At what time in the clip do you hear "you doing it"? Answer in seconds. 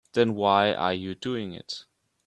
0.95-1.85